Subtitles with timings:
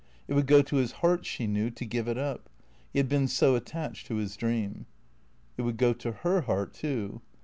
[0.27, 2.49] It would go to his heart, she knew, to give it up;
[2.91, 4.87] he had been so attached to his dream.
[5.57, 7.21] It would go to her heart, too.